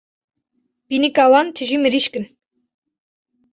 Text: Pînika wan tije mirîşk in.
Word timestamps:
Pînika 0.87 1.23
wan 1.31 1.47
tije 1.55 1.77
mirîşk 1.83 2.13
in. 2.19 2.25